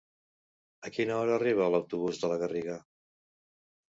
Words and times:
A 0.89 0.91
quina 0.95 1.17
hora 1.17 1.35
arriba 1.41 1.67
l'autobús 1.75 2.21
de 2.23 2.31
la 2.33 2.39
Garriga? 2.45 2.79